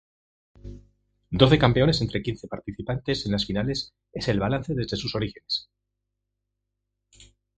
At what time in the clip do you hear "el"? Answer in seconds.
4.29-4.39